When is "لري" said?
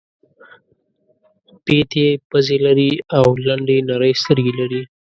2.65-2.91, 4.59-4.81